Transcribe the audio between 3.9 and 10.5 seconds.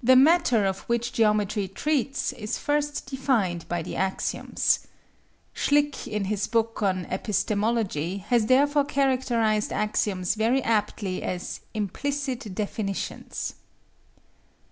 axioms. Schlick in his book on epistemology has therefore characterised axioms